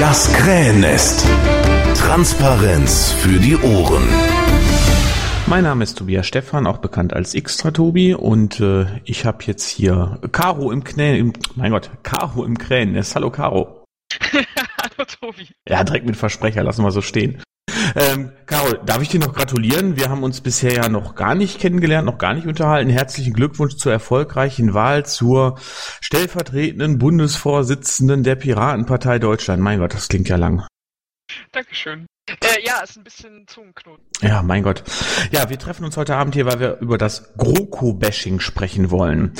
Das 0.00 0.32
Krähennest. 0.32 1.26
Transparenz 1.96 3.10
für 3.10 3.40
die 3.40 3.56
Ohren. 3.56 4.04
Mein 5.46 5.64
Name 5.64 5.82
ist 5.82 5.98
Tobias 5.98 6.24
Stephan, 6.24 6.68
auch 6.68 6.78
bekannt 6.78 7.12
als 7.12 7.34
Xtra 7.34 7.72
Tobi 7.72 8.14
und 8.14 8.60
äh, 8.60 8.86
ich 9.04 9.24
habe 9.24 9.42
jetzt 9.44 9.68
hier 9.68 10.20
Caro 10.30 10.70
im 10.70 10.84
Knä, 10.84 11.32
mein 11.56 11.72
Gott, 11.72 11.90
Caro 12.04 12.44
im 12.44 12.56
Krähennest. 12.56 13.16
Hallo 13.16 13.30
Caro. 13.30 13.84
Hallo 14.32 15.04
Tobi. 15.20 15.48
Ja, 15.68 15.82
direkt 15.82 16.06
mit 16.06 16.16
Versprecher, 16.16 16.62
lassen 16.62 16.84
wir 16.84 16.92
so 16.92 17.02
stehen. 17.02 17.42
Ähm, 17.94 18.32
Carol, 18.46 18.80
darf 18.84 19.02
ich 19.02 19.08
dir 19.08 19.20
noch 19.20 19.34
gratulieren? 19.34 19.96
Wir 19.96 20.08
haben 20.08 20.22
uns 20.22 20.40
bisher 20.40 20.72
ja 20.72 20.88
noch 20.88 21.14
gar 21.14 21.34
nicht 21.34 21.58
kennengelernt, 21.58 22.06
noch 22.06 22.18
gar 22.18 22.34
nicht 22.34 22.46
unterhalten. 22.46 22.90
Herzlichen 22.90 23.32
Glückwunsch 23.32 23.76
zur 23.76 23.92
erfolgreichen 23.92 24.74
Wahl 24.74 25.06
zur 25.06 25.58
stellvertretenden 26.00 26.98
Bundesvorsitzenden 26.98 28.22
der 28.22 28.36
Piratenpartei 28.36 29.18
Deutschland. 29.18 29.62
Mein 29.62 29.78
Gott, 29.78 29.94
das 29.94 30.08
klingt 30.08 30.28
ja 30.28 30.36
lang. 30.36 30.66
Dankeschön. 31.52 32.06
Äh, 32.28 32.62
ja, 32.64 32.80
ist 32.80 32.96
ein 32.96 33.04
bisschen 33.04 33.46
Zungenknoten. 33.46 34.04
Ja, 34.20 34.42
mein 34.42 34.62
Gott. 34.62 34.82
Ja, 35.30 35.48
wir 35.48 35.58
treffen 35.58 35.84
uns 35.84 35.96
heute 35.96 36.16
Abend 36.16 36.34
hier, 36.34 36.46
weil 36.46 36.60
wir 36.60 36.78
über 36.78 36.98
das 36.98 37.34
GroKo-Bashing 37.36 38.40
sprechen 38.40 38.90
wollen. 38.90 39.32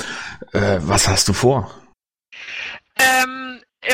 Äh, 0.53 0.79
was 0.81 1.09
hast 1.09 1.29
du 1.29 1.33
vor? 1.33 1.71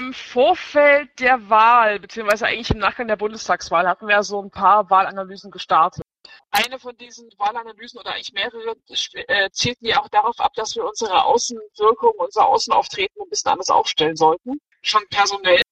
Im 0.05 0.13
Vorfeld 0.13 1.19
der 1.19 1.49
Wahl, 1.49 1.99
beziehungsweise 1.99 2.45
eigentlich 2.47 2.71
im 2.71 2.77
Nachgang 2.77 3.09
der 3.09 3.17
Bundestagswahl, 3.17 3.89
hatten 3.89 4.07
wir 4.07 4.23
so 4.23 4.39
ein 4.43 4.51
paar 4.51 4.91
Wahlanalysen 4.91 5.51
gestartet. 5.51 6.05
Eine 6.51 6.79
von 6.79 6.95
diesen 6.99 7.31
Wahlanalysen 7.39 8.01
oder 8.01 8.13
eigentlich 8.13 8.35
mehrere 8.35 8.77
äh, 9.15 9.49
zielten 9.51 9.87
ja 9.87 10.03
auch 10.03 10.09
darauf 10.11 10.39
ab, 10.41 10.53
dass 10.57 10.77
wir 10.77 10.85
unsere 10.85 11.25
Außenwirkung, 11.25 12.13
unser 12.19 12.47
Außenauftreten 12.47 13.23
ein 13.23 13.31
bisschen 13.31 13.53
anders 13.53 13.71
aufstellen 13.71 14.15
sollten. 14.15 14.61
Schon 14.83 15.07
personell. 15.09 15.63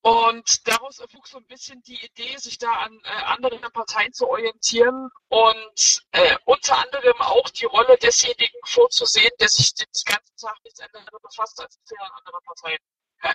Und 0.00 0.66
daraus 0.66 1.00
erwuchs 1.00 1.32
so 1.32 1.36
ein 1.36 1.46
bisschen 1.46 1.82
die 1.82 2.02
Idee, 2.06 2.38
sich 2.38 2.56
da 2.56 2.72
an 2.72 2.98
äh, 3.04 3.22
anderen 3.24 3.60
Parteien 3.70 4.14
zu 4.14 4.26
orientieren 4.30 5.10
und 5.28 6.02
äh, 6.12 6.36
unter 6.46 6.78
anderem 6.78 7.20
auch 7.20 7.50
die 7.50 7.66
Rolle 7.66 7.98
desjenigen 7.98 8.60
vorzusehen, 8.64 9.32
der 9.40 9.48
sich 9.50 9.74
den 9.74 9.86
ganzen 10.06 10.36
Tag 10.38 10.56
nichts 10.64 10.80
anderes 10.80 11.20
befasst 11.20 11.60
als 11.60 11.78
mit 11.78 12.00
anderen 12.00 12.44
Parteien. 12.46 12.78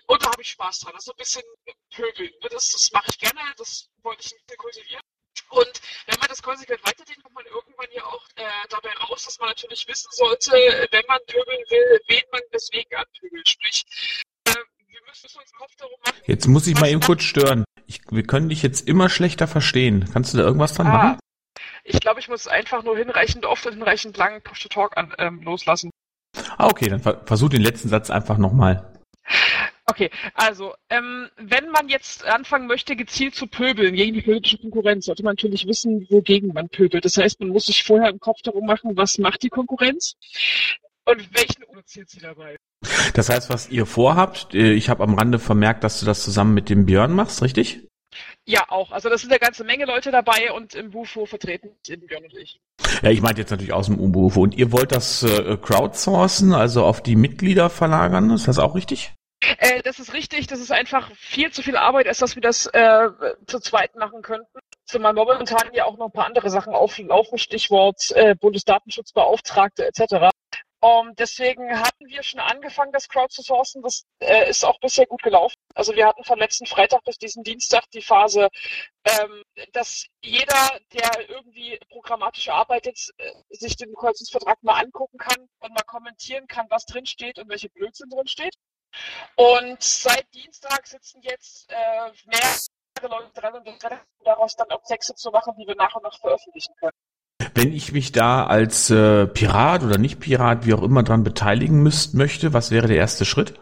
Und 0.07 0.23
da 0.23 0.31
habe 0.31 0.41
ich 0.41 0.49
Spaß 0.49 0.79
dran. 0.79 0.93
Das 0.93 1.01
ist 1.01 1.05
so 1.05 1.11
ein 1.13 1.17
bisschen 1.17 1.43
Pöbeln. 1.91 2.31
Ne? 2.41 2.49
Das, 2.51 2.71
das 2.71 2.91
mache 2.91 3.07
ich 3.09 3.19
gerne, 3.19 3.39
das 3.57 3.89
wollte 4.03 4.21
ich 4.21 4.31
nicht 4.31 4.57
kultivieren. 4.57 5.01
Und 5.49 5.81
wenn 6.05 6.19
man 6.19 6.27
das 6.27 6.41
konsequent 6.43 6.85
weiterdenkt, 6.85 7.23
kommt 7.23 7.35
man 7.35 7.45
irgendwann 7.45 7.87
ja 7.95 8.03
auch 8.05 8.23
äh, 8.35 8.43
dabei 8.69 8.91
raus, 9.03 9.25
dass 9.25 9.39
man 9.39 9.49
natürlich 9.49 9.87
wissen 9.87 10.09
sollte, 10.11 10.51
wenn 10.51 11.03
man 11.07 11.19
pöbeln 11.25 11.63
will, 11.69 11.99
wen 12.07 12.23
man 12.31 12.41
deswegen 12.53 12.95
anpöbelt. 12.95 13.49
Sprich, 13.49 13.83
äh, 14.45 14.53
wir 14.53 14.99
müssen 15.07 15.39
uns 15.39 15.51
Kopf 15.53 15.75
darum 15.77 15.95
machen. 16.05 16.21
Jetzt 16.25 16.47
muss 16.47 16.67
ich 16.67 16.79
mal 16.79 16.89
eben 16.89 17.01
kurz 17.01 17.23
stören. 17.23 17.65
Ich, 17.87 18.01
wir 18.11 18.23
können 18.23 18.49
dich 18.49 18.61
jetzt 18.61 18.87
immer 18.87 19.09
schlechter 19.09 19.47
verstehen. 19.47 20.07
Kannst 20.13 20.33
du 20.33 20.37
da 20.37 20.43
irgendwas 20.43 20.75
dran 20.75 20.87
ah, 20.87 20.91
machen? 20.91 21.19
Ich 21.83 21.99
glaube, 21.99 22.19
ich 22.19 22.27
muss 22.27 22.47
einfach 22.47 22.83
nur 22.83 22.95
hinreichend 22.95 23.45
oft 23.45 23.65
und 23.65 23.73
hinreichend 23.73 24.17
lang 24.17 24.43
Push-to-Talk 24.43 24.95
ähm, 25.17 25.41
loslassen. 25.41 25.89
Ah, 26.57 26.67
okay, 26.67 26.89
dann 26.89 27.01
versuch 27.01 27.49
den 27.49 27.63
letzten 27.63 27.89
Satz 27.89 28.11
einfach 28.11 28.37
nochmal. 28.37 28.98
Okay, 29.89 30.11
also 30.35 30.75
ähm, 30.89 31.29
wenn 31.37 31.69
man 31.71 31.89
jetzt 31.89 32.23
anfangen 32.25 32.67
möchte, 32.67 32.95
gezielt 32.95 33.33
zu 33.33 33.47
pöbeln 33.47 33.95
gegen 33.95 34.13
die 34.13 34.21
politische 34.21 34.59
Konkurrenz, 34.59 35.05
sollte 35.05 35.23
man 35.23 35.31
natürlich 35.31 35.65
wissen, 35.65 36.05
wogegen 36.11 36.53
man 36.53 36.69
pöbelt. 36.69 37.05
Das 37.05 37.17
heißt, 37.17 37.39
man 37.39 37.49
muss 37.49 37.65
sich 37.65 37.83
vorher 37.83 38.09
im 38.09 38.19
Kopf 38.19 38.41
darum 38.43 38.67
machen, 38.67 38.95
was 38.95 39.17
macht 39.17 39.41
die 39.41 39.49
Konkurrenz 39.49 40.13
und 41.05 41.33
welchen 41.33 41.63
produziert 41.63 42.09
sie 42.09 42.19
dabei. 42.19 42.55
Das 43.15 43.29
heißt, 43.29 43.49
was 43.49 43.69
ihr 43.69 43.87
vorhabt, 43.87 44.53
äh, 44.53 44.73
ich 44.73 44.89
habe 44.89 45.03
am 45.03 45.15
Rande 45.15 45.39
vermerkt, 45.39 45.83
dass 45.83 45.99
du 45.99 46.05
das 46.05 46.23
zusammen 46.23 46.53
mit 46.53 46.69
dem 46.69 46.85
Björn 46.85 47.11
machst, 47.11 47.41
richtig? 47.41 47.87
Ja, 48.45 48.65
auch. 48.69 48.91
Also 48.91 49.09
das 49.09 49.21
sind 49.21 49.31
eine 49.31 49.39
ganze 49.39 49.63
Menge 49.63 49.85
Leute 49.85 50.11
dabei 50.11 50.51
und 50.51 50.75
im 50.75 50.91
Bufo 50.91 51.25
vertreten 51.25 51.69
sind 51.85 52.07
Björn 52.07 52.23
und 52.25 52.35
ich. 52.35 52.59
Ja, 53.01 53.09
ich 53.09 53.21
meinte 53.21 53.41
jetzt 53.41 53.51
natürlich 53.51 53.73
aus 53.73 53.87
dem 53.87 54.11
Bufo. 54.11 54.41
Und 54.41 54.55
ihr 54.55 54.71
wollt 54.71 54.91
das 54.91 55.23
äh, 55.23 55.57
crowdsourcen, 55.57 56.53
also 56.53 56.83
auf 56.83 57.01
die 57.01 57.15
Mitglieder 57.15 57.69
verlagern, 57.69 58.29
ist 58.31 58.47
das 58.47 58.59
auch 58.59 58.75
richtig? 58.75 59.13
Äh, 59.41 59.81
das 59.83 59.99
ist 59.99 60.13
richtig, 60.13 60.47
das 60.47 60.59
ist 60.59 60.71
einfach 60.71 61.11
viel 61.15 61.51
zu 61.51 61.61
viel 61.61 61.77
Arbeit, 61.77 62.07
als 62.07 62.17
dass 62.17 62.35
wir 62.35 62.41
das 62.41 62.65
äh, 62.67 63.09
zu 63.47 63.59
zweit 63.59 63.95
machen 63.95 64.21
könnten. 64.21 64.59
Zumal 64.85 65.13
momentan 65.13 65.73
ja 65.73 65.85
auch 65.85 65.97
noch 65.97 66.07
ein 66.07 66.11
paar 66.11 66.25
andere 66.25 66.49
Sachen 66.49 66.73
auflaufen, 66.73 67.37
Stichwort 67.37 68.11
äh, 68.11 68.35
Bundesdatenschutzbeauftragte 68.35 69.85
etc. 69.85 70.29
Um, 70.81 71.13
deswegen 71.15 71.77
hatten 71.77 72.07
wir 72.07 72.23
schon 72.23 72.39
angefangen, 72.39 72.93
das 72.93 73.09
Crowd 73.09 73.33
zu 73.33 73.41
sourcen. 73.41 73.81
Das 73.81 74.05
äh, 74.19 74.49
ist 74.49 74.63
auch 74.63 74.79
bisher 74.79 75.05
gut 75.05 75.21
gelaufen. 75.21 75.57
Also 75.75 75.93
wir 75.93 76.07
hatten 76.07 76.23
von 76.23 76.39
letzten 76.39 76.65
Freitag 76.65 77.03
bis 77.03 77.17
diesen 77.17 77.43
Dienstag 77.43 77.83
die 77.91 78.01
Phase, 78.01 78.47
ähm, 79.03 79.43
dass 79.73 80.05
jeder, 80.23 80.79
der 80.93 81.29
irgendwie 81.29 81.77
programmatisch 81.89 82.47
arbeitet, 82.47 82.97
äh, 83.17 83.31
sich 83.49 83.75
den 83.75 83.93
Koalitionsvertrag 83.93 84.63
mal 84.63 84.81
angucken 84.81 85.17
kann 85.17 85.49
und 85.59 85.73
mal 85.73 85.83
kommentieren 85.85 86.47
kann, 86.47 86.67
was 86.69 86.85
drin 86.85 87.05
steht 87.05 87.39
und 87.39 87.49
welche 87.49 87.69
Blödsinn 87.69 88.09
drin 88.09 88.27
steht. 88.27 88.55
Und 89.35 89.81
seit 89.81 90.33
Dienstag 90.33 90.87
sitzen 90.87 91.21
jetzt 91.21 91.71
äh, 91.71 92.11
mehr 92.25 93.09
Leute 93.09 93.31
dran 93.33 93.53
und 93.53 93.67
daraus 94.25 94.55
dann 94.55 94.69
auch 94.71 94.83
Texte 94.83 95.15
zu 95.15 95.31
machen, 95.31 95.53
die 95.57 95.67
wir 95.67 95.75
nach 95.75 95.95
und 95.95 96.03
nach 96.03 96.19
veröffentlichen 96.19 96.73
können. 96.79 96.97
Wenn 97.53 97.73
ich 97.73 97.93
mich 97.93 98.11
da 98.11 98.45
als 98.45 98.89
äh, 98.89 99.27
Pirat 99.27 99.83
oder 99.83 99.97
nicht 99.97 100.19
Pirat, 100.19 100.65
wie 100.65 100.73
auch 100.73 100.83
immer, 100.83 101.03
dran 101.03 101.23
beteiligen 101.23 101.81
müsst, 101.81 102.13
möchte, 102.13 102.53
was 102.53 102.71
wäre 102.71 102.87
der 102.87 102.97
erste 102.97 103.25
Schritt? 103.25 103.53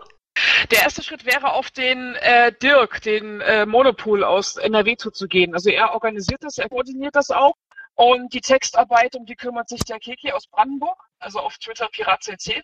Der 0.72 0.84
erste 0.84 1.04
Schritt 1.04 1.26
wäre 1.26 1.54
auf 1.54 1.72
den 1.72 2.16
äh, 2.16 2.52
Dirk, 2.62 3.02
den 3.02 3.42
äh, 3.42 3.66
Monopol 3.66 4.24
aus 4.24 4.58
NRW 4.58 4.98
zuzugehen. 4.98 5.54
Also 5.54 5.70
er 5.70 5.94
organisiert 5.94 6.44
das, 6.44 6.58
er 6.58 6.70
koordiniert 6.70 7.16
das 7.16 7.32
auch. 7.32 7.56
Und 7.96 8.34
die 8.34 8.42
Textarbeit, 8.42 9.16
um 9.16 9.26
die 9.26 9.36
kümmert 9.36 9.70
sich 9.70 9.82
der 9.82 10.00
Keki 10.00 10.32
aus 10.32 10.48
Brandenburg, 10.48 10.98
also 11.20 11.40
auf 11.40 11.58
Twitter 11.58 11.88
PiratCC. 11.92 12.64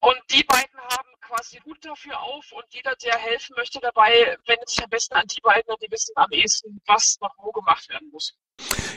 Und 0.00 0.18
die 0.30 0.44
beiden 0.44 0.80
haben 0.80 1.08
quasi 1.30 1.60
Hut 1.64 1.78
dafür 1.82 2.20
auf 2.20 2.52
und 2.52 2.64
jeder, 2.70 2.94
der 3.04 3.16
helfen 3.16 3.54
möchte 3.56 3.78
dabei, 3.80 4.36
wendet 4.46 4.68
sich 4.68 4.82
am 4.82 4.90
besten 4.90 5.14
an 5.14 5.26
die 5.26 5.40
beiden 5.40 5.72
und 5.72 5.80
die 5.82 5.90
wissen 5.90 6.12
am 6.16 6.30
ehesten, 6.32 6.80
was 6.86 7.18
noch 7.20 7.34
wo 7.38 7.52
gemacht 7.52 7.88
werden 7.88 8.08
muss. 8.12 8.34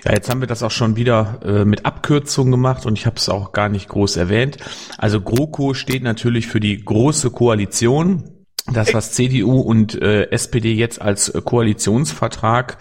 Ja, 0.04 0.14
jetzt 0.14 0.30
haben 0.30 0.42
wir 0.42 0.48
das 0.48 0.64
auch 0.64 0.72
schon 0.72 0.96
wieder 0.96 1.40
äh, 1.44 1.66
mit 1.66 1.86
Abkürzungen 1.86 2.52
gemacht 2.52 2.86
und 2.86 2.98
ich 2.98 3.06
habe 3.06 3.18
es 3.18 3.30
auch 3.30 3.52
gar 3.52 3.70
nicht 3.70 3.88
groß 3.88 4.18
erwähnt. 4.18 4.58
Also 4.98 5.22
GroKo 5.22 5.74
steht 5.74 6.04
natürlich 6.04 6.48
für 6.48 6.60
die 6.60 6.84
große 6.84 7.32
Koalition. 7.32 8.33
Das, 8.72 8.94
was 8.94 9.12
CDU 9.12 9.60
und 9.60 10.02
äh, 10.02 10.30
SPD 10.30 10.74
jetzt 10.74 11.02
als 11.02 11.34
Koalitionsvertrag 11.34 12.78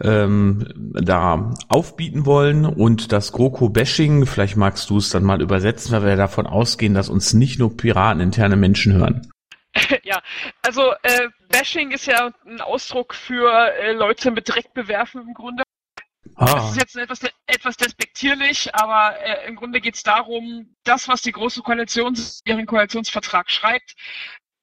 ähm, 0.00 0.66
da 0.94 1.54
aufbieten 1.68 2.26
wollen 2.26 2.66
und 2.66 3.12
das 3.12 3.32
GroKo-Bashing, 3.32 4.26
vielleicht 4.26 4.56
magst 4.56 4.90
du 4.90 4.96
es 4.96 5.10
dann 5.10 5.22
mal 5.22 5.40
übersetzen, 5.40 5.92
weil 5.92 6.04
wir 6.04 6.16
davon 6.16 6.48
ausgehen, 6.48 6.94
dass 6.94 7.08
uns 7.08 7.34
nicht 7.34 7.60
nur 7.60 7.76
Piraten 7.76 8.20
interne 8.20 8.56
Menschen 8.56 8.94
hören. 8.94 9.28
Ja, 10.02 10.20
also 10.60 10.92
äh, 11.02 11.28
Bashing 11.48 11.92
ist 11.92 12.04
ja 12.06 12.30
ein 12.44 12.60
Ausdruck 12.60 13.14
für 13.14 13.50
äh, 13.50 13.92
Leute 13.92 14.30
mit 14.30 14.46
Dreck 14.46 14.74
bewerfen 14.74 15.22
im 15.22 15.32
Grunde. 15.32 15.62
Ah. 16.34 16.54
Das 16.54 16.70
ist 16.70 16.76
jetzt 16.76 16.96
etwas, 16.96 17.20
etwas 17.46 17.76
despektierlich, 17.76 18.74
aber 18.74 19.18
äh, 19.20 19.46
im 19.46 19.56
Grunde 19.56 19.80
geht 19.80 19.94
es 19.94 20.02
darum, 20.02 20.74
das, 20.84 21.08
was 21.08 21.22
die 21.22 21.32
Große 21.32 21.62
Koalition 21.62 22.18
ihren 22.44 22.66
Koalitionsvertrag 22.66 23.50
schreibt, 23.50 23.94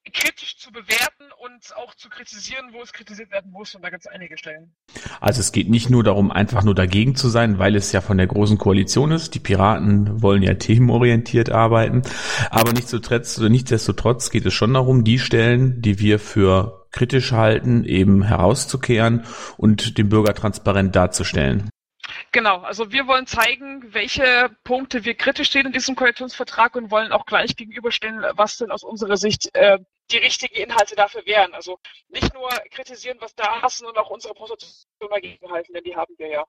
kritisch 0.09 0.57
zu 0.57 0.71
bewerten 0.71 1.25
und 1.37 1.75
auch 1.75 1.95
zu 1.95 2.09
kritisieren, 2.09 2.69
wo 2.71 2.81
es 2.81 2.93
kritisiert 2.93 3.31
werden 3.31 3.51
muss. 3.51 3.75
Und 3.75 3.83
da 3.83 3.89
gibt 3.89 4.05
es 4.05 4.07
einige 4.07 4.37
Stellen. 4.37 4.73
Also 5.21 5.39
es 5.39 5.51
geht 5.51 5.69
nicht 5.69 5.89
nur 5.89 6.03
darum, 6.03 6.31
einfach 6.31 6.63
nur 6.63 6.75
dagegen 6.75 7.15
zu 7.15 7.29
sein, 7.29 7.59
weil 7.59 7.75
es 7.75 7.91
ja 7.91 8.01
von 8.01 8.17
der 8.17 8.27
Großen 8.27 8.57
Koalition 8.57 9.11
ist. 9.11 9.35
Die 9.35 9.39
Piraten 9.39 10.21
wollen 10.21 10.43
ja 10.43 10.53
themenorientiert 10.55 11.51
arbeiten. 11.51 12.01
Aber 12.49 12.71
nichtsdestotrotz, 12.73 13.37
nichtsdestotrotz 13.37 14.29
geht 14.29 14.45
es 14.45 14.53
schon 14.53 14.73
darum, 14.73 15.03
die 15.03 15.19
Stellen, 15.19 15.81
die 15.81 15.99
wir 15.99 16.19
für 16.19 16.87
kritisch 16.91 17.31
halten, 17.31 17.83
eben 17.83 18.23
herauszukehren 18.23 19.25
und 19.57 19.97
dem 19.97 20.09
Bürger 20.09 20.33
transparent 20.33 20.95
darzustellen. 20.95 21.69
Genau, 22.31 22.59
also 22.59 22.91
wir 22.91 23.07
wollen 23.07 23.27
zeigen, 23.27 23.93
welche 23.93 24.49
Punkte 24.63 25.05
wir 25.05 25.15
kritisch 25.15 25.51
sehen 25.51 25.67
in 25.67 25.71
diesem 25.71 25.95
Koalitionsvertrag 25.95 26.75
und 26.75 26.91
wollen 26.91 27.11
auch 27.11 27.25
gleich 27.25 27.55
gegenüberstellen, 27.55 28.23
was 28.35 28.57
denn 28.57 28.71
aus 28.71 28.83
unserer 28.83 29.17
Sicht 29.17 29.53
äh, 29.55 29.79
die 30.11 30.17
richtigen 30.17 30.55
Inhalte 30.55 30.95
dafür 30.95 31.25
wären. 31.25 31.53
Also 31.53 31.79
nicht 32.09 32.33
nur 32.33 32.49
kritisieren, 32.71 33.17
was 33.21 33.35
da 33.35 33.65
ist, 33.65 33.79
sondern 33.79 34.03
auch 34.03 34.09
unsere 34.09 34.33
Position 34.33 35.09
dagegen 35.09 35.51
halten, 35.51 35.73
denn 35.73 35.83
die 35.83 35.95
haben 35.95 36.13
wir 36.17 36.27
ja. 36.27 36.45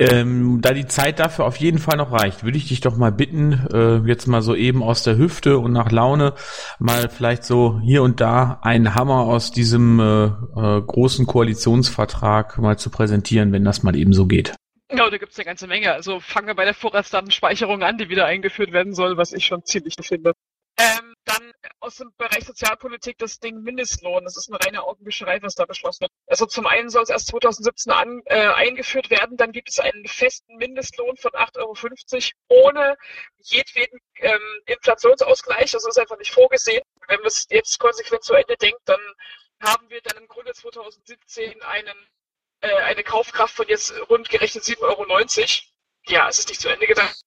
Ähm, 0.00 0.60
da 0.60 0.74
die 0.74 0.86
Zeit 0.86 1.18
dafür 1.18 1.44
auf 1.44 1.56
jeden 1.56 1.78
Fall 1.78 1.96
noch 1.96 2.12
reicht, 2.12 2.44
würde 2.44 2.56
ich 2.56 2.68
dich 2.68 2.80
doch 2.80 2.96
mal 2.96 3.10
bitten, 3.10 3.66
äh, 3.72 4.08
jetzt 4.08 4.26
mal 4.26 4.42
so 4.42 4.54
eben 4.54 4.82
aus 4.82 5.02
der 5.02 5.16
Hüfte 5.16 5.58
und 5.58 5.72
nach 5.72 5.90
Laune 5.90 6.34
mal 6.78 7.08
vielleicht 7.08 7.44
so 7.44 7.80
hier 7.82 8.02
und 8.02 8.20
da 8.20 8.60
einen 8.62 8.94
Hammer 8.94 9.22
aus 9.22 9.50
diesem 9.50 9.98
äh, 9.98 10.24
äh, 10.26 10.82
großen 10.82 11.26
Koalitionsvertrag 11.26 12.58
mal 12.58 12.78
zu 12.78 12.90
präsentieren, 12.90 13.52
wenn 13.52 13.64
das 13.64 13.82
mal 13.82 13.96
eben 13.96 14.12
so 14.12 14.26
geht. 14.26 14.54
Ja, 14.90 15.10
da 15.10 15.18
gibt's 15.18 15.36
eine 15.36 15.44
ganze 15.44 15.66
Menge. 15.66 15.92
Also 15.92 16.20
fangen 16.20 16.46
wir 16.46 16.54
bei 16.54 16.64
der 16.64 16.74
Vorratsdatenspeicherung 16.74 17.82
an, 17.82 17.98
die 17.98 18.08
wieder 18.08 18.26
eingeführt 18.26 18.72
werden 18.72 18.94
soll, 18.94 19.16
was 19.16 19.32
ich 19.32 19.46
schon 19.46 19.64
ziemlich 19.64 19.94
finde. 20.00 20.32
Ähm, 20.78 21.14
dann 21.28 21.52
aus 21.80 21.96
dem 21.96 22.12
Bereich 22.16 22.44
Sozialpolitik 22.44 23.18
das 23.18 23.38
Ding 23.38 23.60
Mindestlohn. 23.62 24.24
Das 24.24 24.36
ist 24.36 24.48
eine 24.48 24.58
reine 24.64 24.82
Augenwischerei, 24.82 25.40
was 25.42 25.54
da 25.54 25.64
beschlossen 25.64 26.02
wird. 26.02 26.12
Also 26.26 26.46
zum 26.46 26.66
einen 26.66 26.88
soll 26.90 27.02
es 27.02 27.10
erst 27.10 27.28
2017 27.28 27.92
an, 27.92 28.22
äh, 28.26 28.48
eingeführt 28.48 29.10
werden, 29.10 29.36
dann 29.36 29.52
gibt 29.52 29.68
es 29.68 29.78
einen 29.78 30.06
festen 30.06 30.56
Mindestlohn 30.56 31.16
von 31.16 31.32
8,50 31.32 32.32
Euro 32.48 32.66
ohne 32.66 32.96
jedweden 33.38 34.00
ähm, 34.16 34.40
Inflationsausgleich. 34.66 35.70
Das 35.70 35.86
ist 35.86 35.98
einfach 35.98 36.18
nicht 36.18 36.32
vorgesehen. 36.32 36.82
Wenn 37.06 37.20
man 37.20 37.26
es 37.26 37.46
jetzt 37.50 37.78
konsequent 37.78 38.24
zu 38.24 38.34
Ende 38.34 38.56
denkt, 38.56 38.80
dann 38.86 39.00
haben 39.60 39.88
wir 39.90 40.00
dann 40.02 40.18
im 40.18 40.28
Grunde 40.28 40.52
2017 40.52 41.62
einen, 41.62 42.08
äh, 42.60 42.74
eine 42.74 43.04
Kaufkraft 43.04 43.54
von 43.54 43.68
jetzt 43.68 43.92
rund 44.08 44.28
gerechnet 44.28 44.64
7,90 44.64 44.80
Euro. 44.82 45.04
Ja, 46.06 46.28
es 46.28 46.38
ist 46.38 46.48
nicht 46.48 46.60
zu 46.60 46.68
Ende 46.68 46.86
gedacht 46.86 47.18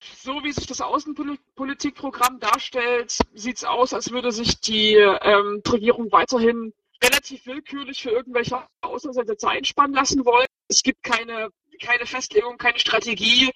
so 0.00 0.42
wie 0.42 0.52
sich 0.52 0.66
das 0.66 0.80
Außenpolitikprogramm 0.80 2.40
darstellt, 2.40 3.18
sieht 3.34 3.56
es 3.56 3.64
aus, 3.64 3.94
als 3.94 4.10
würde 4.10 4.32
sich 4.32 4.60
die 4.60 4.94
ähm, 4.94 5.62
Regierung 5.66 6.10
weiterhin 6.12 6.72
relativ 7.02 7.46
willkürlich 7.46 8.02
für 8.02 8.10
irgendwelche 8.10 8.66
Auslandseinsätze 8.80 9.48
einspannen 9.48 9.94
lassen 9.94 10.24
wollen. 10.24 10.46
Es 10.68 10.82
gibt 10.82 11.02
keine, 11.02 11.50
keine 11.80 12.06
Festlegung, 12.06 12.58
keine 12.58 12.78
Strategie. 12.78 13.50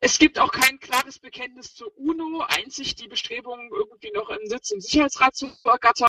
Es 0.00 0.18
gibt 0.18 0.38
auch 0.38 0.52
kein 0.52 0.78
klares 0.78 1.18
Bekenntnis 1.18 1.74
zur 1.74 1.96
UNO, 1.96 2.44
einzig 2.48 2.94
die 2.96 3.08
Bestrebungen, 3.08 3.70
irgendwie 3.72 4.10
noch 4.12 4.28
einen 4.28 4.46
Sitz 4.46 4.70
im 4.70 4.80
Sicherheitsrat 4.80 5.34
zu 5.34 5.50
ergattern. 5.64 6.08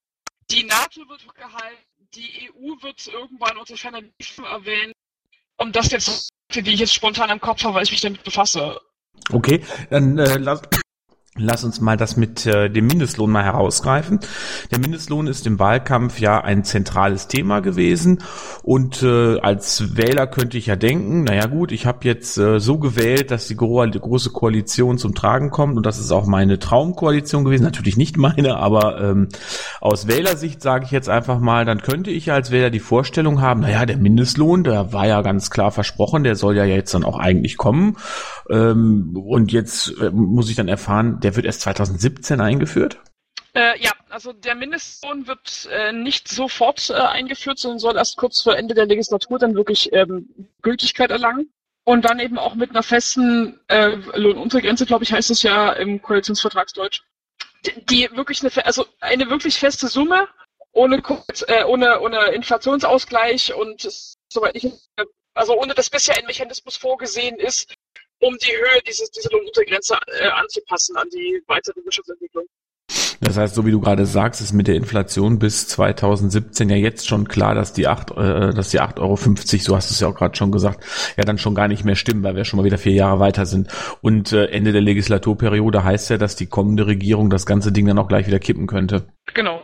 Die 0.51 0.63
NATO 0.63 1.07
wird 1.07 1.23
gehalten, 1.35 1.83
die 2.13 2.49
EU 2.49 2.81
wird 2.81 3.05
irgendwann 3.07 3.57
unter 3.57 3.77
ferner 3.77 4.01
erwähnt. 4.43 4.93
Und 5.57 5.75
das 5.75 5.91
jetzt, 5.91 6.29
die 6.53 6.73
ich 6.73 6.79
jetzt 6.79 6.93
spontan 6.93 7.29
im 7.29 7.41
Kopf 7.41 7.63
habe, 7.63 7.75
weil 7.75 7.83
ich 7.83 7.91
mich 7.91 8.01
damit 8.01 8.23
befasse. 8.23 8.79
Okay, 9.31 9.61
dann 9.89 10.17
äh, 10.17 10.37
lass, 10.37 10.61
Lass 11.39 11.63
uns 11.63 11.79
mal 11.81 11.97
das 11.97 12.17
mit 12.17 12.45
äh, 12.45 12.69
dem 12.69 12.87
Mindestlohn 12.87 13.29
mal 13.29 13.43
herausgreifen. 13.43 14.19
Der 14.71 14.79
Mindestlohn 14.79 15.27
ist 15.27 15.45
im 15.45 15.59
Wahlkampf 15.59 16.19
ja 16.19 16.41
ein 16.43 16.63
zentrales 16.63 17.27
Thema 17.27 17.59
gewesen 17.59 18.23
und 18.63 19.03
äh, 19.03 19.39
als 19.39 19.95
Wähler 19.95 20.25
könnte 20.25 20.57
ich 20.57 20.65
ja 20.65 20.75
denken, 20.75 21.25
naja 21.25 21.45
gut, 21.45 21.71
ich 21.71 21.85
habe 21.85 21.99
jetzt 22.07 22.37
äh, 22.37 22.59
so 22.59 22.79
gewählt, 22.79 23.29
dass 23.29 23.47
die, 23.47 23.55
gro 23.55 23.85
die, 23.85 23.99
große 23.99 24.31
Koalition 24.31 24.97
zum 24.97 25.13
Tragen 25.13 25.51
kommt 25.51 25.77
und 25.77 25.85
das 25.85 25.99
ist 25.99 26.11
auch 26.11 26.25
meine 26.25 26.57
Traumkoalition 26.57 27.43
gewesen, 27.43 27.63
natürlich 27.63 27.97
nicht 27.97 28.17
meine, 28.17 28.57
aber 28.57 28.99
ähm, 28.99 29.29
aus 29.81 30.07
Wählersicht 30.07 30.61
sage 30.61 30.85
ich 30.85 30.91
jetzt 30.91 31.09
einfach 31.09 31.39
mal, 31.39 31.65
dann 31.65 31.81
könnte 31.81 32.11
ich 32.11 32.31
als 32.31 32.51
Wähler 32.51 32.69
die 32.69 32.79
Vorstellung 32.79 33.41
haben, 33.41 33.61
naja, 33.61 33.85
der 33.85 33.97
Mindestlohn, 33.97 34.63
der 34.63 34.93
war 34.93 35.07
ja 35.07 35.21
ganz 35.21 35.49
klar 35.49 35.71
versprochen, 35.71 36.23
der 36.23 36.35
soll 36.35 36.55
ja 36.55 36.65
jetzt 36.65 36.93
dann 36.93 37.03
auch 37.03 37.19
eigentlich 37.19 37.57
kommen 37.57 37.97
ähm, 38.49 39.15
und 39.15 39.51
jetzt 39.51 39.93
äh, 40.01 40.09
muss 40.11 40.49
ich 40.49 40.55
dann 40.55 40.67
erfahren, 40.67 41.19
der 41.19 41.35
wird 41.35 41.45
erst 41.45 41.61
2017 41.61 42.41
eingeführt? 42.41 42.99
Äh, 43.57 43.81
ja, 43.81 43.91
also 44.09 44.33
der 44.33 44.53
Mindestlohn 44.53 45.25
wird 45.25 45.67
äh, 45.71 45.91
nicht 45.91 46.27
sofort 46.27 46.91
äh, 46.91 46.93
eingeführt, 46.93 47.57
sondern 47.57 47.79
soll 47.79 47.97
erst 47.97 48.15
kurz 48.17 48.41
vor 48.41 48.55
Ende 48.55 48.75
der 48.75 48.85
Legislatur 48.85 49.39
dann 49.39 49.55
wirklich 49.55 49.91
ähm, 49.93 50.29
Gültigkeit 50.61 51.09
erlangen. 51.09 51.49
Und 51.83 52.03
dann 52.03 52.19
eben 52.19 52.37
auch 52.37 52.53
mit 52.53 52.71
einer 52.71 52.83
festen 52.83 53.59
äh, 53.69 53.95
Lohnuntergrenze, 54.13 54.85
glaube 54.85 55.05
ich, 55.05 55.13
heißt 55.13 55.31
es 55.31 55.41
ja 55.41 55.71
im 55.71 56.01
Koalitionsvertragsdeutsch, 56.01 57.01
die, 57.89 58.09
wirklich 58.11 58.41
eine, 58.41 58.65
also 58.65 58.85
eine 58.99 59.29
wirklich 59.29 59.57
feste 59.59 59.87
Summe 59.87 60.27
ohne, 60.71 61.01
äh, 61.47 61.63
ohne, 61.63 61.99
ohne 62.01 62.25
Inflationsausgleich 62.27 63.53
und 63.53 63.81
soweit 64.31 64.55
ich, 64.55 64.71
also 65.33 65.57
ohne 65.57 65.73
dass 65.73 65.89
bisher 65.89 66.15
ein 66.15 66.25
Mechanismus 66.25 66.77
vorgesehen 66.77 67.37
ist, 67.39 67.73
um 68.19 68.37
die 68.37 68.51
Höhe 68.51 68.81
dieses, 68.85 69.09
dieser 69.11 69.31
Lohnuntergrenze 69.31 69.97
äh, 70.07 70.27
anzupassen 70.27 70.95
an 70.97 71.09
die 71.09 71.41
weitere 71.47 71.83
Wirtschaftsentwicklung. 71.83 72.45
Das 73.19 73.37
heißt, 73.37 73.55
so 73.55 73.65
wie 73.65 73.71
du 73.71 73.79
gerade 73.79 74.05
sagst, 74.05 74.41
ist 74.41 74.53
mit 74.53 74.67
der 74.67 74.75
Inflation 74.75 75.39
bis 75.39 75.67
2017 75.67 76.69
ja 76.69 76.75
jetzt 76.75 77.07
schon 77.07 77.27
klar, 77.27 77.55
dass 77.55 77.73
die 77.73 77.87
8, 77.87 78.11
äh, 78.11 78.53
dass 78.53 78.69
die 78.69 78.79
8,50 78.79 78.99
Euro, 79.01 79.15
so 79.15 79.75
hast 79.75 79.89
du 79.89 79.93
es 79.93 79.99
ja 79.99 80.07
auch 80.07 80.15
gerade 80.15 80.35
schon 80.35 80.51
gesagt, 80.51 80.83
ja 81.17 81.23
dann 81.23 81.37
schon 81.37 81.55
gar 81.55 81.67
nicht 81.67 81.83
mehr 81.83 81.95
stimmen, 81.95 82.23
weil 82.23 82.35
wir 82.35 82.45
schon 82.45 82.57
mal 82.57 82.63
wieder 82.63 82.77
vier 82.77 82.93
Jahre 82.93 83.19
weiter 83.19 83.45
sind. 83.45 83.69
Und 84.01 84.31
äh, 84.33 84.45
Ende 84.45 84.71
der 84.71 84.81
Legislaturperiode 84.81 85.83
heißt 85.83 86.09
ja, 86.09 86.17
dass 86.17 86.35
die 86.35 86.47
kommende 86.47 86.87
Regierung 86.87 87.29
das 87.29 87.45
ganze 87.45 87.71
Ding 87.71 87.87
dann 87.87 87.99
auch 87.99 88.07
gleich 88.07 88.27
wieder 88.27 88.39
kippen 88.39 88.67
könnte. 88.67 89.07
Genau. 89.33 89.63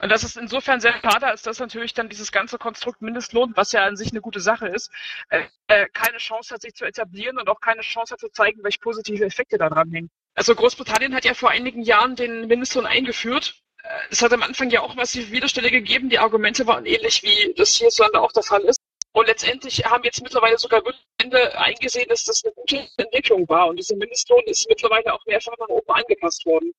Und 0.00 0.10
das 0.10 0.22
ist 0.22 0.36
insofern 0.36 0.80
sehr 0.80 0.92
schade, 1.00 1.26
als 1.26 1.42
dass 1.42 1.60
natürlich 1.60 1.94
dann 1.94 2.08
dieses 2.08 2.30
ganze 2.30 2.58
Konstrukt 2.58 3.00
Mindestlohn, 3.00 3.52
was 3.56 3.72
ja 3.72 3.86
an 3.86 3.96
sich 3.96 4.10
eine 4.10 4.20
gute 4.20 4.40
Sache 4.40 4.68
ist, 4.68 4.90
äh, 5.30 5.44
äh, 5.68 5.86
keine 5.92 6.18
Chance 6.18 6.52
hat, 6.52 6.62
sich 6.62 6.74
zu 6.74 6.84
etablieren 6.84 7.38
und 7.38 7.48
auch 7.48 7.60
keine 7.60 7.80
Chance 7.80 8.12
hat 8.12 8.20
zu 8.20 8.28
zeigen, 8.28 8.62
welche 8.62 8.80
positive 8.80 9.24
Effekte 9.24 9.56
daran 9.56 9.90
hängen. 9.90 10.10
Also 10.34 10.54
Großbritannien 10.54 11.14
hat 11.14 11.24
ja 11.24 11.34
vor 11.34 11.50
einigen 11.50 11.82
Jahren 11.82 12.16
den 12.16 12.46
Mindestlohn 12.48 12.86
eingeführt. 12.86 13.54
Äh, 13.82 13.88
es 14.10 14.22
hat 14.22 14.32
am 14.32 14.42
Anfang 14.42 14.70
ja 14.70 14.80
auch 14.80 14.94
massive 14.94 15.30
Widerstände 15.30 15.70
gegeben. 15.70 16.08
Die 16.10 16.18
Argumente 16.18 16.66
waren 16.66 16.86
ähnlich, 16.86 17.22
wie 17.22 17.54
das 17.54 17.74
hierzulande 17.74 18.20
auch 18.20 18.32
der 18.32 18.42
Fall 18.42 18.62
ist. 18.62 18.80
Und 19.12 19.26
letztendlich 19.26 19.84
haben 19.84 20.02
jetzt 20.02 20.22
mittlerweile 20.22 20.58
sogar 20.58 20.82
Bundesländer 20.82 21.60
eingesehen, 21.60 22.08
dass 22.08 22.24
das 22.24 22.44
eine 22.44 22.52
gute 22.54 22.88
Entwicklung 22.96 23.48
war. 23.48 23.68
Und 23.68 23.76
dieser 23.76 23.94
Mindestlohn 23.94 24.42
ist 24.46 24.68
mittlerweile 24.68 25.14
auch 25.14 25.24
mehrfach 25.26 25.56
nach 25.58 25.68
oben 25.68 25.88
angepasst 25.88 26.44
worden. 26.46 26.72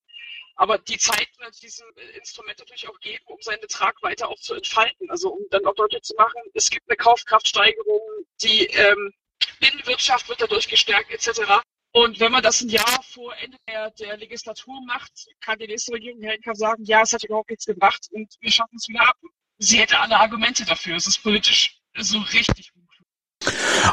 Aber 0.57 0.77
die 0.77 0.97
Zeit 0.97 1.27
wird 1.39 1.61
diesem 1.61 1.87
Instrument 2.17 2.59
natürlich 2.59 2.89
auch 2.89 2.99
geben, 2.99 3.23
um 3.27 3.41
seinen 3.41 3.61
Betrag 3.61 4.01
weiter 4.03 4.29
auch 4.29 4.39
zu 4.39 4.53
entfalten. 4.53 5.09
Also 5.09 5.29
um 5.29 5.39
dann 5.49 5.65
auch 5.65 5.75
deutlich 5.75 6.03
zu 6.03 6.13
machen, 6.15 6.41
es 6.53 6.69
gibt 6.69 6.89
eine 6.89 6.97
Kaufkraftsteigerung, 6.97 8.01
die 8.41 8.65
ähm, 8.65 9.13
Binnenwirtschaft 9.59 10.27
wird 10.27 10.41
dadurch 10.41 10.67
gestärkt 10.67 11.11
etc. 11.11 11.61
Und 11.95 12.19
wenn 12.19 12.33
man 12.33 12.43
das 12.43 12.59
ein 12.59 12.67
Jahr 12.67 13.01
vor 13.03 13.33
Ende 13.37 13.57
der, 13.69 13.89
der 13.91 14.17
Legislatur 14.17 14.81
macht, 14.85 15.13
kann 15.39 15.57
die 15.59 15.67
nächste 15.67 15.93
Regierung 15.93 16.19
kann 16.43 16.53
sagen, 16.53 16.83
ja, 16.83 17.01
es 17.03 17.13
hat 17.13 17.23
überhaupt 17.23 17.49
nichts 17.49 17.65
gebracht 17.65 18.09
und 18.11 18.35
wir 18.41 18.51
schaffen 18.51 18.75
es 18.75 18.89
wieder 18.89 19.07
ab. 19.07 19.15
Sie 19.59 19.79
hätte 19.79 19.97
alle 19.97 20.19
Argumente 20.19 20.65
dafür. 20.65 20.97
Es 20.97 21.07
ist 21.07 21.19
politisch 21.19 21.79
so 21.97 22.19
richtig 22.19 22.74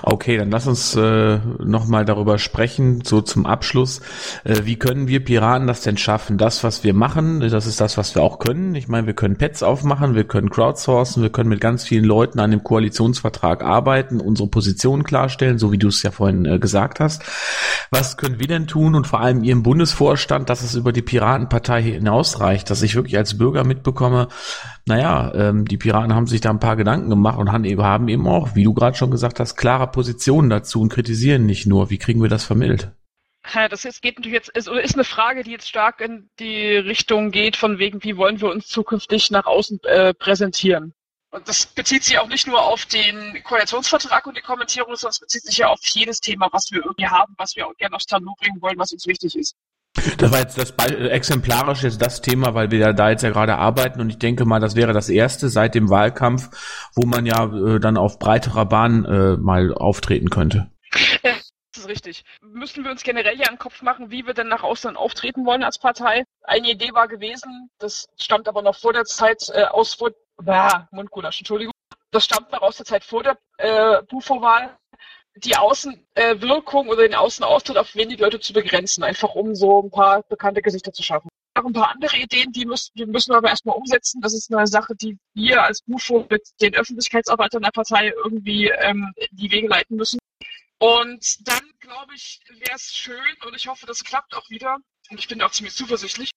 Okay, 0.03 0.37
dann 0.37 0.51
lass 0.51 0.67
uns 0.67 0.97
äh, 0.97 1.39
nochmal 1.63 2.05
darüber 2.05 2.39
sprechen, 2.39 3.03
so 3.05 3.21
zum 3.21 3.47
Abschluss. 3.47 4.01
Äh, 4.45 4.63
wie 4.65 4.77
können 4.77 5.07
wir 5.07 5.25
Piraten 5.25 5.67
das 5.67 5.83
denn 5.83 5.97
schaffen? 5.97 6.39
Das, 6.39 6.65
was 6.65 6.83
wir 6.83 6.95
machen, 6.95 7.41
das 7.41 7.67
ist 7.67 7.81
das, 7.81 7.97
was 7.97 8.15
wir 8.15 8.23
auch 8.23 8.39
können. 8.39 8.75
Ich 8.75 8.89
meine, 8.89 9.07
wir 9.07 9.15
können 9.15 9.37
Pets 9.37 9.63
aufmachen, 9.63 10.15
wir 10.15 10.25
können 10.25 10.51
crowdsourcen, 10.51 11.23
wir 11.23 11.31
können 11.31 11.51
mit 11.51 11.61
ganz 11.61 11.85
vielen 11.85 12.05
Leuten 12.05 12.41
an 12.41 12.51
dem 12.51 12.65
Koalitionsvertrag 12.65 13.63
arbeiten, 13.63 14.21
unsere 14.21 14.49
Position 14.49 15.05
klarstellen, 15.05 15.59
so 15.59 15.73
wie 15.73 15.79
du 15.79 15.89
es 15.89 16.03
ja 16.03 16.11
vorhin 16.11 16.47
äh, 16.47 16.59
gesagt 16.59 16.99
hast. 16.99 17.23
Was 17.91 18.17
können 18.17 18.41
wir 18.41 18.49
denn 18.49 18.67
tun 18.67 18.95
und 18.95 19.07
vor 19.07 19.21
allem 19.21 19.45
ihr 19.45 19.53
im 19.53 19.63
Bundesvorstand, 19.63 20.49
dass 20.49 20.63
es 20.63 20.75
über 20.75 20.93
die 20.93 21.03
Piratenpartei 21.03 21.83
hinausreicht, 21.83 22.69
dass 22.71 22.83
ich 22.83 22.95
wirklich 22.95 23.17
als 23.17 23.37
Bürger 23.39 23.65
mitbekomme, 23.65 24.29
naja, 24.87 25.33
ähm, 25.35 25.67
die 25.67 25.77
Piraten 25.77 26.15
haben 26.15 26.27
sich 26.27 26.41
da 26.41 26.51
ein 26.51 26.61
paar 26.61 26.77
Gedanken 26.77 27.09
gemacht 27.09 27.39
und 27.39 27.53
haben 27.53 27.65
eben 27.65 28.27
auch, 28.27 28.55
wie 28.55 28.65
du 28.65 28.75
gerade 28.75 28.97
schon 28.97 29.11
gesagt 29.11 29.39
hast, 29.39 29.57
klare 29.57 29.87
Positionen 29.87 30.51
dazu 30.51 30.81
und 30.81 30.89
kritisieren 30.89 31.47
nicht 31.47 31.67
nur. 31.67 31.91
Wie 31.91 31.99
kriegen 31.99 32.21
wir 32.23 32.29
das 32.29 32.45
vermittelt? 32.45 32.91
Das 33.71 33.83
jetzt 33.83 34.03
geht 34.03 34.19
natürlich 34.19 34.35
jetzt, 34.35 34.51
ist, 34.51 34.69
ist 34.69 34.95
eine 34.95 35.05
Frage, 35.05 35.43
die 35.43 35.51
jetzt 35.51 35.69
stark 35.69 36.01
in 36.01 36.31
die 36.39 36.77
Richtung 36.77 37.33
geht, 37.33 37.57
von 37.57 37.79
wegen, 37.79 38.03
wie 38.05 38.17
wollen 38.17 38.41
wir 38.41 38.51
uns 38.51 38.69
zukünftig 38.69 39.31
nach 39.31 39.47
außen 39.47 39.81
äh, 39.85 40.15
präsentieren. 40.15 40.95
Und 41.31 41.49
das 41.49 41.67
bezieht 41.67 42.05
sich 42.05 42.19
auch 42.19 42.29
nicht 42.29 42.47
nur 42.47 42.63
auf 42.63 42.85
den 42.87 43.43
Koalitionsvertrag 43.43 44.27
und 44.27 44.37
die 44.37 44.43
Kommentierung, 44.43 44.95
sondern 44.95 45.13
es 45.13 45.21
bezieht 45.21 45.43
sich 45.45 45.59
ja 45.59 45.69
auf 45.69 45.81
jedes 45.83 46.21
Thema, 46.21 46.49
was 46.53 46.71
wir 46.71 46.85
irgendwie 46.85 47.09
haben, 47.09 47.35
was 47.39 47.57
wir 47.57 47.67
auch 47.67 47.75
gerne 47.77 47.97
aufs 47.97 48.07
Tableau 48.07 48.35
bringen 48.39 48.61
wollen, 48.61 48.79
was 48.79 48.93
uns 48.93 49.07
wichtig 49.07 49.35
ist. 49.37 49.57
Das 50.19 50.33
war 50.33 50.39
jetzt 50.39 50.59
das 50.59 50.71
äh, 50.91 51.09
exemplarisch 51.09 51.83
jetzt 51.83 52.01
das 52.01 52.23
Thema, 52.23 52.55
weil 52.55 52.71
wir 52.71 52.93
da 52.93 53.11
jetzt 53.11 53.23
ja 53.23 53.31
gerade 53.31 53.57
arbeiten 53.57 54.01
und 54.01 54.09
ich 54.09 54.19
denke 54.19 54.45
mal, 54.45 54.61
das 54.61 54.75
wäre 54.75 54.93
das 54.93 55.09
erste 55.09 55.49
seit 55.49 55.75
dem 55.75 55.91
Wahlkampf, 55.91 56.51
wo 56.95 57.07
man 57.07 57.27
ja 57.27 57.45
äh, 57.45 57.79
dann 57.79 57.97
auf 57.97 58.19
breiterer 58.19 58.65
Bahn 58.65 59.05
äh, 59.05 59.37
mal 59.37 59.75
auftreten 59.75 60.31
könnte. 60.31 60.71
Ja, 61.23 61.33
das 61.73 61.85
ist 61.85 61.89
richtig. 61.89 62.25
Müssen 62.43 62.85
wir 62.85 62.91
uns 62.91 63.03
generell 63.03 63.39
ja 63.39 63.49
einen 63.49 63.59
Kopf 63.59 63.83
machen, 63.83 64.11
wie 64.11 64.27
wir 64.27 64.35
denn 64.35 64.49
nach 64.49 64.63
außen 64.63 64.97
auftreten 64.97 65.45
wollen 65.47 65.63
als 65.63 65.79
Partei. 65.79 66.25
Eine 66.43 66.71
Idee 66.71 66.93
war 66.93 67.09
gewesen, 67.09 67.71
das 67.79 68.09
stammt 68.19 68.49
aber 68.49 68.63
noch 68.63 68.77
vor 68.77 68.93
der 68.93 69.05
Zeit 69.05 69.49
äh, 69.55 69.65
aus 69.65 69.95
vor 69.95 70.11
bah, 70.37 70.89
Mundgulasch, 70.91 71.41
Entschuldigung. 71.41 71.73
Das 72.11 72.25
stammt 72.25 72.53
noch 72.53 72.61
aus 72.61 72.77
der 72.77 72.87
Zeit 72.87 73.05
vor 73.05 73.23
der 73.23 73.39
äh, 73.57 74.03
Bufo-Wahl, 74.03 74.77
die 75.37 75.57
Außenwirkung 75.57 76.89
oder 76.89 77.03
den 77.03 77.15
Außenauftritt 77.15 77.79
auf 77.79 77.95
wenige 77.95 78.23
Leute 78.23 78.41
zu 78.41 78.53
begrenzen, 78.53 79.03
einfach 79.05 79.35
um 79.35 79.55
so 79.55 79.83
ein 79.83 79.91
paar 79.91 80.23
bekannte 80.25 80.63
Gesichter 80.63 80.93
zu 80.93 81.03
schaffen. 81.03 81.29
Auch 81.55 81.65
ein 81.65 81.73
paar 81.73 81.91
andere 81.91 82.17
Ideen, 82.17 82.51
die 82.53 82.65
müssen, 82.65 82.93
die 82.95 83.07
müssen 83.07 83.33
wir 83.33 83.39
aber 83.39 83.49
erstmal 83.49 83.77
umsetzen. 83.77 84.21
Das 84.23 84.33
ist 84.33 84.53
eine 84.53 84.67
Sache, 84.67 84.95
die 84.95 85.19
wir 85.35 85.63
als 85.63 85.83
Bufo 85.83 86.27
mit 86.31 86.43
den 86.61 86.75
Öffentlichkeitsarbeitern 86.75 87.63
der 87.63 87.71
Partei 87.71 88.09
irgendwie 88.25 88.69
ähm, 88.69 89.13
die 89.33 89.51
Wege 89.51 89.69
leiten 89.69 89.97
müssen. 89.97 90.19
Und 90.79 91.47
dann, 91.47 91.63
glaube 91.79 92.15
ich, 92.15 92.41
wäre 92.49 92.75
es 92.75 92.95
schön 92.95 93.35
und 93.47 93.55
ich 93.55 93.69
hoffe, 93.69 93.87
das 93.87 94.03
klappt 94.03 94.35
auch 94.35 94.49
wieder, 94.51 94.79
und 95.11 95.19
ich 95.19 95.29
bin 95.29 95.43
auch 95.43 95.51
ziemlich 95.51 95.75
zuversichtlich, 95.75 96.31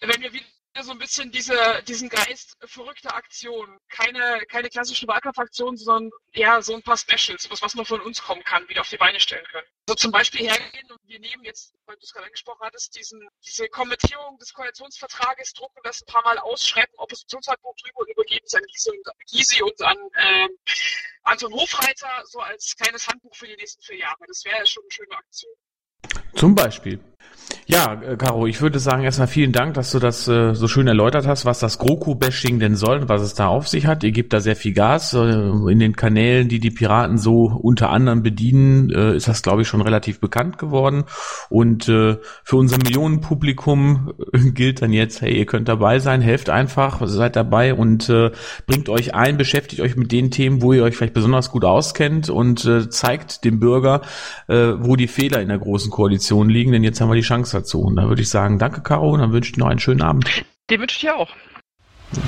wenn 0.00 0.20
wir 0.22 0.32
wieder 0.32 0.44
so 0.80 0.92
ein 0.92 0.98
bisschen 0.98 1.30
diese, 1.30 1.82
diesen 1.86 2.08
Geist 2.08 2.56
verrückter 2.64 3.14
Aktionen. 3.14 3.78
Keine, 3.88 4.42
keine 4.48 4.70
klassischen 4.70 5.06
Wahlkampfaktionen, 5.06 5.76
sondern 5.76 6.10
ja, 6.32 6.62
so 6.62 6.74
ein 6.74 6.82
paar 6.82 6.96
Specials, 6.96 7.50
was, 7.50 7.60
was 7.60 7.74
noch 7.74 7.86
von 7.86 8.00
uns 8.00 8.22
kommen 8.22 8.42
kann, 8.44 8.68
wieder 8.68 8.80
auf 8.80 8.88
die 8.88 8.96
Beine 8.96 9.20
stellen 9.20 9.44
können. 9.50 9.66
So 9.88 9.94
zum 9.94 10.12
Beispiel 10.12 10.48
hergehen 10.48 10.90
und 10.90 11.00
wir 11.04 11.20
nehmen 11.20 11.44
jetzt, 11.44 11.74
weil 11.86 11.96
du 11.96 12.02
es 12.02 12.12
gerade 12.12 12.26
angesprochen 12.26 12.60
hattest, 12.62 12.96
diesen, 12.96 13.20
diese 13.44 13.68
Kommentierung 13.68 14.38
des 14.38 14.54
Koalitionsvertrages, 14.54 15.52
drucken 15.52 15.80
das 15.84 16.02
ein 16.02 16.06
paar 16.06 16.22
Mal 16.22 16.38
aus, 16.38 16.66
schreiben 16.66 16.92
Oppositionshandbuch 16.96 17.74
drüber 17.76 18.00
und 18.00 18.10
übergeben 18.10 18.46
es 18.46 18.54
an 18.54 18.62
Gysi 19.30 19.62
und, 19.62 19.82
an 19.82 19.98
ähm, 20.16 20.50
Anton 21.24 21.52
Hofreiter, 21.52 22.22
so 22.26 22.40
als 22.40 22.74
kleines 22.76 23.06
Handbuch 23.08 23.34
für 23.34 23.46
die 23.46 23.56
nächsten 23.56 23.82
vier 23.82 23.98
Jahre. 23.98 24.24
Das 24.26 24.44
wäre 24.44 24.66
schon 24.66 24.82
eine 24.84 24.92
schöne 24.92 25.16
Aktion. 25.16 25.52
Zum 26.34 26.54
Beispiel. 26.54 26.98
Ja, 27.66 28.00
äh, 28.02 28.16
Caro, 28.16 28.46
ich 28.46 28.60
würde 28.60 28.78
sagen 28.78 29.04
erstmal 29.04 29.28
vielen 29.28 29.52
Dank, 29.52 29.74
dass 29.74 29.92
du 29.92 29.98
das 29.98 30.26
äh, 30.26 30.54
so 30.54 30.68
schön 30.68 30.88
erläutert 30.88 31.26
hast, 31.26 31.44
was 31.44 31.60
das 31.60 31.78
GroKo-Bashing 31.78 32.58
denn 32.58 32.74
soll 32.74 32.98
und 32.98 33.08
was 33.08 33.22
es 33.22 33.34
da 33.34 33.46
auf 33.46 33.68
sich 33.68 33.86
hat. 33.86 34.04
Ihr 34.04 34.12
gebt 34.12 34.32
da 34.32 34.40
sehr 34.40 34.56
viel 34.56 34.72
Gas. 34.72 35.14
Äh, 35.14 35.20
in 35.20 35.78
den 35.78 35.94
Kanälen, 35.94 36.48
die 36.48 36.58
die 36.58 36.70
Piraten 36.70 37.18
so 37.18 37.44
unter 37.44 37.90
anderem 37.90 38.22
bedienen, 38.22 38.90
äh, 38.90 39.16
ist 39.16 39.28
das, 39.28 39.42
glaube 39.42 39.62
ich, 39.62 39.68
schon 39.68 39.80
relativ 39.80 40.20
bekannt 40.20 40.58
geworden. 40.58 41.04
Und 41.48 41.88
äh, 41.88 42.16
für 42.44 42.56
unser 42.56 42.78
Millionenpublikum 42.78 44.12
äh, 44.32 44.38
gilt 44.50 44.82
dann 44.82 44.92
jetzt, 44.92 45.22
hey, 45.22 45.36
ihr 45.36 45.46
könnt 45.46 45.68
dabei 45.68 45.98
sein, 45.98 46.20
helft 46.20 46.50
einfach, 46.50 47.00
seid 47.04 47.36
dabei 47.36 47.74
und 47.74 48.08
äh, 48.08 48.32
bringt 48.66 48.88
euch 48.88 49.14
ein, 49.14 49.36
beschäftigt 49.36 49.82
euch 49.82 49.96
mit 49.96 50.10
den 50.10 50.30
Themen, 50.30 50.62
wo 50.62 50.72
ihr 50.72 50.82
euch 50.82 50.96
vielleicht 50.96 51.14
besonders 51.14 51.50
gut 51.50 51.64
auskennt 51.64 52.28
und 52.28 52.64
äh, 52.64 52.88
zeigt 52.90 53.44
dem 53.44 53.60
Bürger, 53.60 54.02
äh, 54.48 54.72
wo 54.78 54.96
die 54.96 55.08
Fehler 55.08 55.40
in 55.40 55.48
der 55.48 55.58
großen 55.58 55.90
Koalition 55.90 56.21
liegen, 56.30 56.72
denn 56.72 56.84
jetzt 56.84 57.00
haben 57.00 57.08
wir 57.08 57.14
die 57.14 57.22
Chance 57.22 57.58
dazu. 57.58 57.80
Und 57.82 57.96
da 57.96 58.08
würde 58.08 58.22
ich 58.22 58.28
sagen, 58.28 58.58
danke 58.58 58.80
Caro 58.80 59.10
und 59.10 59.20
dann 59.20 59.32
wünsche 59.32 59.50
ich 59.50 59.54
dir 59.54 59.60
noch 59.60 59.68
einen 59.68 59.78
schönen 59.78 60.02
Abend. 60.02 60.28
Den 60.70 60.80
wünsche 60.80 60.96
ich 60.96 61.00
dir 61.00 61.16
auch. 61.16 61.28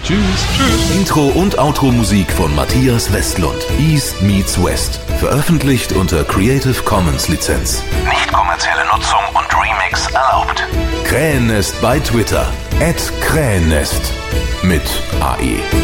Tschüss. 0.03 0.19
Tschüss. 0.57 0.97
Intro 0.97 1.27
und 1.29 1.59
Outro 1.59 1.87
Musik 1.87 2.31
von 2.33 2.55
Matthias 2.55 3.13
Westlund. 3.13 3.67
East 3.79 4.23
meets 4.23 4.63
West. 4.63 4.97
Veröffentlicht 5.19 5.93
unter 5.93 6.25
Creative 6.25 6.83
Commons 6.85 7.29
Lizenz. 7.29 7.83
Nicht 8.09 8.33
kommerzielle 8.33 8.87
Nutzung 8.87 9.21
und 9.35 9.47
Remix 9.55 10.07
erlaubt. 10.09 10.67
Krähennest 11.05 11.81
bei 11.83 12.01
Twitter. 12.01 12.51
At 12.81 13.13
Krähennest. 13.21 14.13
Mit 14.63 14.83
AE. 15.21 15.84